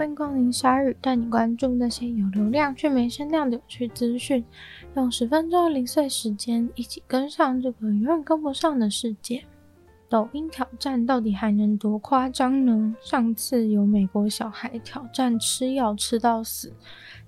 [0.00, 4.42] 欢迎光临鲨语，带你关注那些有流量却没声量的有趣资讯。
[4.96, 9.44] 用十分钟的零碎时间，一起跟上这个永远跟不上的世界。
[10.08, 12.96] 抖音挑战到底还能多夸张呢？
[13.02, 16.72] 上次有美国小孩挑战吃药吃到死，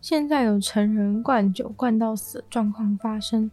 [0.01, 3.51] 现在有成人灌酒灌到死的状况发生。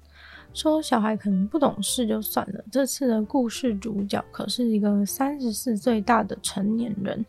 [0.54, 7.26] 说小孩可能不懂事就算了，这次的故事主角可是一个三十四岁大的成年人。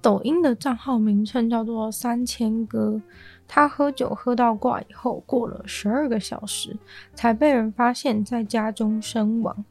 [0.00, 3.00] 抖音的账号名称叫做三千哥，
[3.46, 6.76] 他喝酒喝到挂以后，过了十二个小时
[7.14, 9.64] 才被人发现在家中身亡。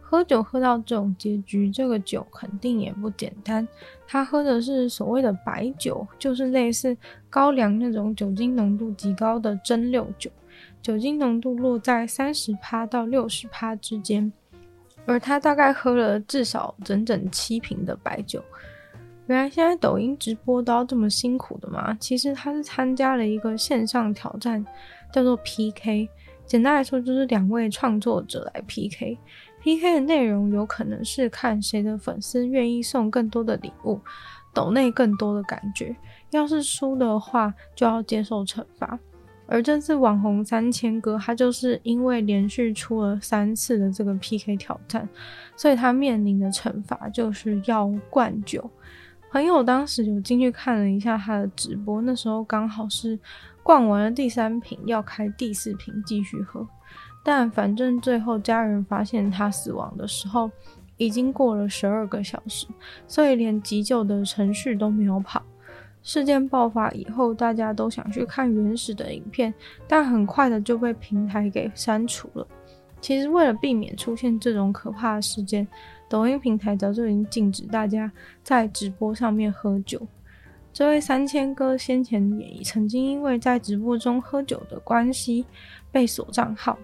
[0.00, 3.66] 喝酒喝到这种结局，这个酒肯定也不简单。
[4.06, 6.96] 他喝的是所谓的白酒，就是类似
[7.28, 10.30] 高粱那种酒精浓度极高的蒸馏酒。
[10.80, 14.32] 酒精浓度落在三十趴到六十趴之间，
[15.04, 18.40] 而他大概喝了至少整整七瓶的白酒。
[19.26, 21.96] 原来现在抖音直播都要这么辛苦的吗？
[21.98, 24.64] 其实他是参加了一个线上挑战，
[25.12, 26.08] 叫做 PK。
[26.44, 29.16] 简单来说，就是两位创作者来 PK。
[29.62, 33.98] PK 的内容有可能是看谁的粉丝愿意送更多的礼物，
[34.52, 35.96] 抖内更多的感觉。
[36.30, 38.98] 要是输的话，就要接受惩罚。
[39.46, 45.08] 而这次网红三千哥，他就是因为连续出了三次的这个 PK 挑战，
[45.56, 48.70] 所以他面临的惩罚就是要灌酒。
[49.34, 53.18] 朋友当时有进去看了一下他的直播，那时候刚好是
[53.64, 56.64] 灌完了第三瓶，要开第四瓶继续喝。
[57.24, 60.48] 但反正最后家人发现他死亡的时候，
[60.98, 62.68] 已经过了十二个小时，
[63.08, 65.42] 所以连急救的程序都没有跑。
[66.04, 69.52] 事件爆发以后，大家都想去看原始的影片，
[69.88, 72.46] 但很快的就被平台给删除了。
[73.04, 75.68] 其实为了避免出现这种可怕的事件，
[76.08, 78.10] 抖音平台早就已经禁止大家
[78.42, 80.00] 在直播上面喝酒。
[80.72, 85.44] 这位三千哥先前也曾经因为在直播中喝酒的关系
[85.92, 86.78] 被锁账号，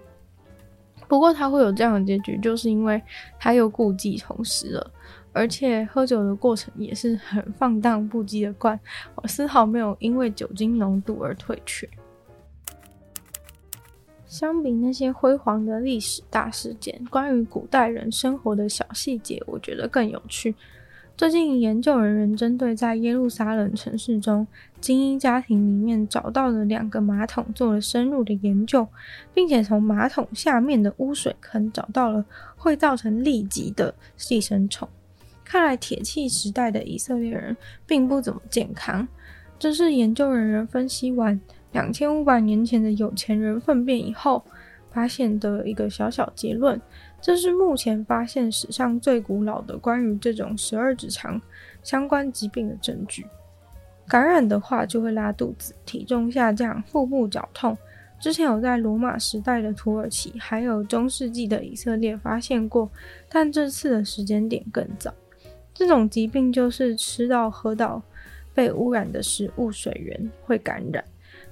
[1.07, 3.01] 不过他会有这样的结局，就是因为
[3.39, 4.91] 他又故技重施了。
[5.33, 8.79] 而且喝酒的过程也是很放荡不羁的灌，
[9.15, 11.89] 我丝毫没有因为酒精浓度而退却。
[14.31, 20.55] 相比那些辉煌的历史大事件，关于古代人生活的小细节，我觉得更有趣。
[21.17, 24.47] 最近研究人员针对在耶路撒冷城市中
[24.79, 28.87] 精英家庭里面找到的两个马桶做了深入的研究，
[29.33, 32.23] 并且从马桶下面的污水坑找到了
[32.55, 34.87] 会造成痢疾的寄生虫。
[35.43, 39.05] 看来铁器时代的以色列人并不怎么健康。
[39.59, 41.39] 这是研究人员分析完
[41.71, 44.43] 两千五百年前的有钱人粪便以后
[44.89, 46.79] 发现的一个小小结论。
[47.21, 51.39] 这是目前发现史上最古老的关于这种十二指肠
[51.83, 53.25] 相关疾病的证据。
[54.07, 57.77] 感染的话就会拉肚子、体重下降、腹部绞痛。
[58.19, 62.89] 之前有在罗马时代的土耳其，还有中世纪的以色列发现过，
[63.29, 65.13] 但这次的时间点更早。
[65.73, 68.01] 这种疾病就是吃到喝到
[68.53, 71.03] 被污染的食物水源会感染，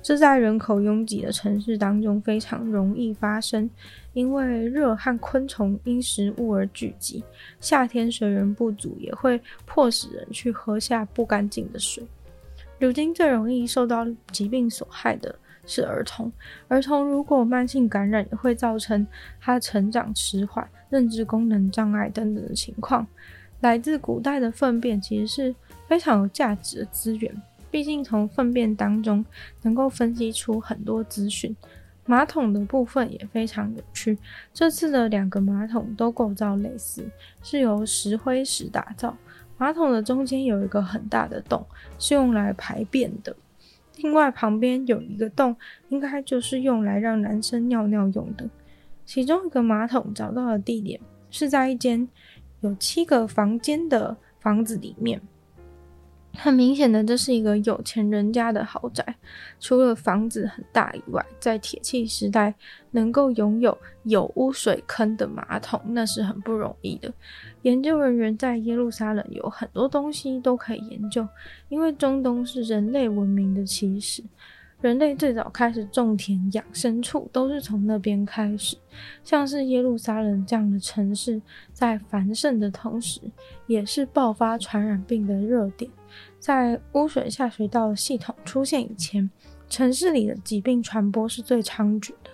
[0.02, 3.70] 这在人口拥挤的城市当中非常容易发生，
[4.14, 7.24] 因为热和昆虫因食物而聚集，
[7.60, 12.04] 夏天水源不足也会迫使人去喝下不干净的水。
[12.80, 16.32] 如今最容易受到疾病所害的是儿童，
[16.70, 19.06] 儿童如果慢性感染也会造成
[19.40, 23.06] 他成长迟缓、认知功能障碍等等的情况。
[23.60, 25.56] 来自古代的粪便其实是
[25.90, 29.26] 非常有价值的资源，毕竟从粪便当中
[29.62, 31.56] 能够分析出很多资讯。
[32.06, 34.18] 马桶的部分也非常有趣，
[34.54, 37.10] 这次的两个马桶都构造类似，
[37.44, 39.16] 是由石灰石打造。
[39.58, 41.66] 马桶的中间有一个很大的洞，
[42.00, 43.36] 是用来排便的。
[43.98, 45.56] 另外旁边有一个洞，
[45.90, 48.50] 应该就是用来让男生尿尿用的。
[49.06, 52.08] 其中一个马桶找到的地点是在一间。
[52.62, 55.22] 有七个房间的房子里面，
[56.42, 59.16] 很明显的，这是一个有钱人家的豪宅。
[59.60, 62.54] 除了房子很大以外，在铁器时代
[62.92, 67.12] 能够拥有有污水坑的马桶，那是很不容易的。
[67.64, 71.28] 研究人员在耶路撒冷有很多东西都可以研究，
[71.68, 74.24] 因为中东是人类文明的起始。
[74.82, 78.78] 人类最早开始种田养牲畜，都是从那边开始。
[79.26, 81.42] 像是耶路撒冷这样的城市，
[81.74, 83.20] 在繁盛的同时，
[83.68, 85.92] 也是爆发传染病的热点。
[86.40, 89.30] 在污水下水道系统出现以前，
[89.68, 92.32] 城市里的疾病传播是最猖獗的。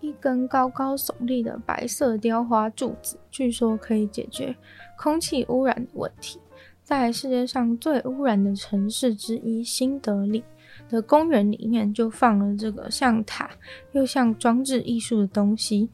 [0.00, 4.56] 一根高高耸立的白色雕花柱子，据说可以解决
[4.98, 6.40] 空气污染的问题。
[6.82, 10.42] 在世界上最污染的城市之一新德里
[10.88, 13.48] 的公园里面，就放了这个像塔
[13.92, 15.88] 又像装置艺术的东西。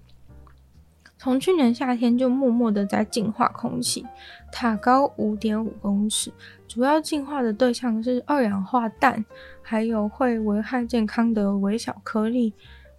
[1.18, 4.06] 从去年夏天就默默的在净化空气，
[4.52, 6.30] 塔高五点五公尺，
[6.68, 9.24] 主要净化的对象是二氧化氮，
[9.62, 12.52] 还有会危害健康的微小颗粒，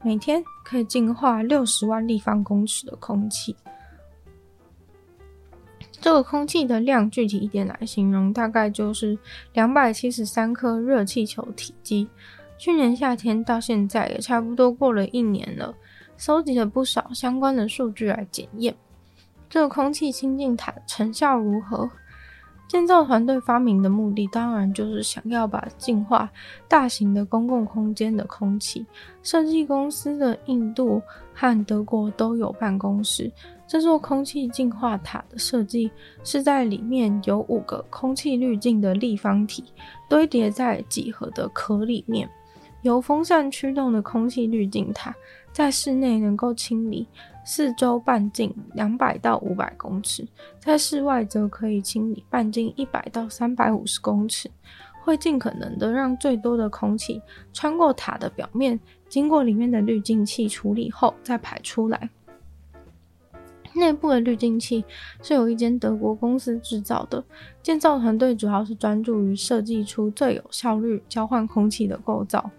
[0.04, 3.56] 每天可以净化六十万立方公尺的空气。
[6.00, 9.18] 这个空气的量，具体一点来形容，大概就是
[9.54, 12.08] 两百七十三颗热气球体积。
[12.58, 15.74] 去年夏天到现在也差不多过了一年了，
[16.18, 18.76] 收集了不少相关的数据来检验
[19.50, 21.90] 这个空气清净塔成效如何。
[22.68, 26.30] 建造团队发明的目的，当然就是想要把净化
[26.68, 28.86] 大型的公共空间的空气。
[29.24, 31.02] 设计公司的印度
[31.34, 33.32] 和德国都有办公室。
[33.66, 35.90] 这座空气净化塔的设计
[36.26, 39.64] 是在里面有五个空气滤镜的立方体
[40.10, 42.30] 堆叠在几何的壳里面，
[42.82, 45.16] 由风扇驱动的空气滤镜塔
[45.58, 47.08] 在室内能够清理
[47.44, 50.24] 四周半径两百到五百公尺，
[50.60, 54.52] 在室外则可以清理半径一百到三百五十公尺，
[55.04, 57.20] 会尽可能的让最多的空气
[57.54, 62.08] 穿过塔的表面，经过里面的滤净器处理后再排出来。
[63.74, 64.86] 内部的滤净器
[65.24, 67.24] 是由一间德国公司制造的，
[67.64, 72.52] 建造团队主要是专注于设计出最有效率交换空气的构造。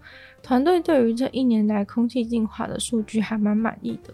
[0.49, 4.11] 团队对于这一年来空气净化的数据还蛮满意的。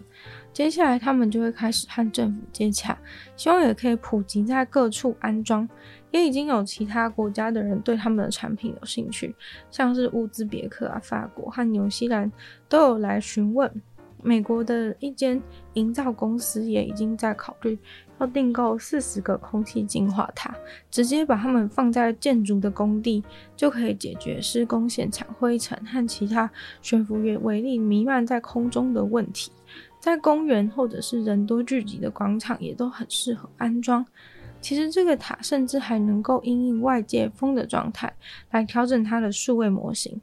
[0.52, 2.94] 接下来他们就会开始和政府接洽，
[3.38, 5.66] 希望也可以普及在各处安装。
[6.10, 9.34] 也已经有其他国家的人对他们的产品有兴趣，
[9.70, 12.30] 像是乌兹别克啊、法国和纽西兰
[12.68, 13.72] 都有来询问。
[14.22, 15.40] 美国的一间
[15.74, 17.78] 营造公司也已经在考虑
[18.18, 20.54] 要订购四十个空气净化塔，
[20.90, 23.22] 直接把它们放在建筑的工地，
[23.56, 26.50] 就可以解决施工现场灰尘和其他
[26.82, 29.52] 悬浮微粒弥漫在空中的问题。
[30.00, 34.04] 在公园或者是人多聚集的广场也都很适合安装。
[34.60, 38.12] 其实这个塔甚至还能够因应外界风的状态
[38.50, 40.20] 来调整它的数位模型。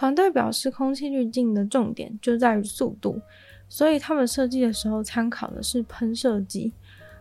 [0.00, 3.20] 团队表示，空气滤净的重点就在于速度，
[3.68, 6.72] 所以他们设计的时候参考的是喷射机。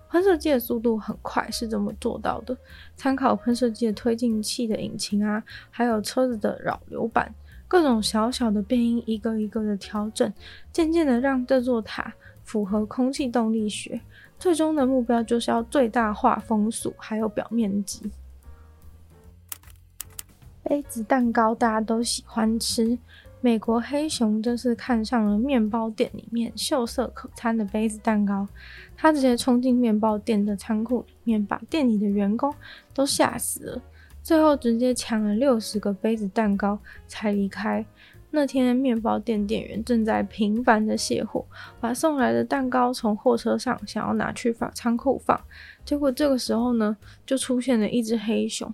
[0.10, 2.56] 喷射机的速度很快，是怎么做到的？
[2.96, 7.36] 参考喷射机的推进器的引擎啊，还有车子的扰流板，
[7.68, 10.34] 各种小小的变因，一个一个的调整，
[10.72, 12.14] 渐渐的让这座塔
[12.46, 14.00] 符合空气动力学。
[14.40, 18.10] 最终的目标就是要最大化风速，还有表面积。
[20.70, 22.96] 杯子蛋糕大家都喜欢吃，
[23.42, 28.48] 美国黑熊真是看上了面包店里面秀色可餐的杯子蛋糕，
[28.96, 32.54] 他直接冲进面包店的仓库里面，把店里的员工
[32.94, 33.82] 都吓死了，
[34.22, 36.78] 最后直接抢了六十个杯子蛋糕
[37.08, 37.84] 才离开。
[38.30, 41.44] 那天面包店店员正在频繁的卸货，
[41.82, 45.42] 把送来的蛋糕从货车上想要拿去放仓库放，
[45.84, 46.96] 结果这个时候呢，
[47.26, 48.72] 就出现了一只黑熊。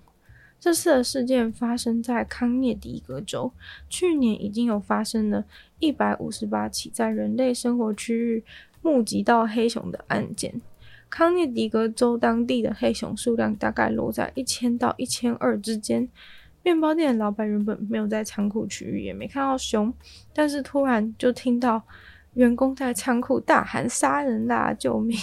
[0.65, 3.53] 这次的事件发生在康涅狄格州，
[3.87, 5.45] 去年已经有发生了
[5.77, 8.43] 一百五十八起在人类生活区域
[8.81, 10.59] 目击到黑熊的案件。
[11.07, 16.09] 康涅狄格州当地的黑熊数量大概落在一千到一千二之间。
[16.63, 19.93] 面包店老板原本没有在仓库区域，也没看到熊，
[20.33, 21.83] 但是突然就听到
[22.33, 24.73] 员工在仓库大喊“杀人啦！
[24.73, 25.15] 救命！”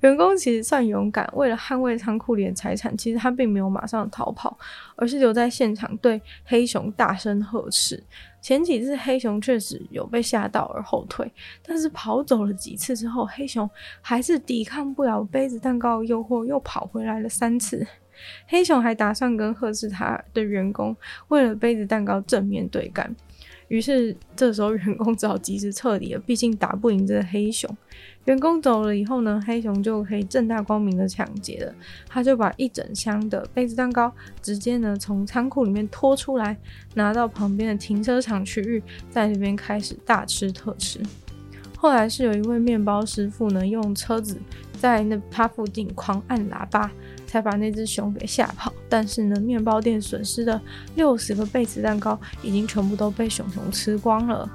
[0.00, 4.58] 员工其实算勇敢，为了捍卫仓库里的财产，其实他并没有马上逃跑，
[4.96, 8.02] 而是留在现场对黑熊大声呵斥。
[8.40, 11.30] 前几次黑熊确实有被吓到而后退，
[11.64, 17.86] 但是跑走了几次之后，黑熊还是抵抗不了杯子蛋糕的诱惑，又跑回来了三次。
[18.46, 20.94] 黑熊还打算跟呵斥他的员工
[21.28, 23.14] 为了杯子蛋糕正面对干，
[23.72, 27.74] 于是这时候员工只好及时撤离了，毕竟打不赢这个黑熊。
[28.26, 31.74] 员工走了以后呢，黑熊就可以正大光明的抢劫了。
[32.06, 34.12] 他就把一整箱的杯子蛋糕
[34.42, 36.54] 直接呢从仓库里面拖出来，
[36.92, 41.00] 拿到旁边的停车场区域，在那边开始大吃特吃。
[41.78, 44.38] 后来是有一位面包师傅呢，用车子
[44.82, 46.90] 在那他附近狂按喇叭，
[47.24, 48.72] 才把那只熊给吓跑。
[48.88, 50.60] 但是呢，面包店损失的
[50.96, 54.50] 六十个贝子蛋糕已经全部都被熊熊吃光了。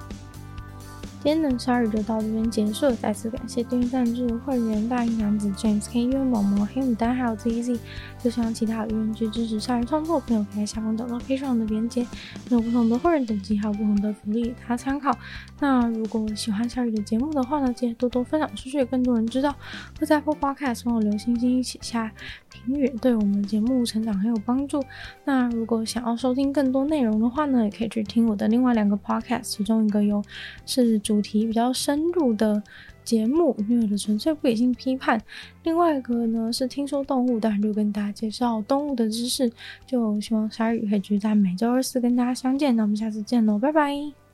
[1.28, 7.78] 今天的鲨鱼就到这边结束，再次感谢订阅赞助会员大英男子 James K、渊某某、黑牡丹还有 ZZ。
[8.24, 12.08] 就像其他有愿意去支持鲨鱼创作朋友，可以在下方找到 Patreon 的链接，
[12.50, 15.16] 有不同的会员等级，还有不同的福利，大家参考。
[15.60, 19.54] 那如果喜欢鲨鱼的节目的话呢，记得多多分享出去，更多人知道。
[20.00, 22.10] 会在 Apple Podcast 帮我留星星，写下
[22.50, 24.82] 评语，对我们节目成长很有帮助。
[25.26, 30.24] 那如果想要收听更多内容的话呢，也可以去听我的另外两个 Podcast，其中一个有
[30.66, 32.62] 是主主题比较深入的
[33.04, 35.18] 节目，因为我的纯粹不理性批判；
[35.64, 39.52] 另外一个呢是听说动物，当然就跟大家介绍动物的知识。
[39.88, 44.27] 就希望鲨鱼可以继续在每周二四跟大家相见，那我们下次见喽，拜拜。